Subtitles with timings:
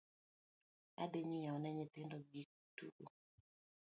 [1.01, 3.05] Adhi nyieo ne nyithindo gik tugo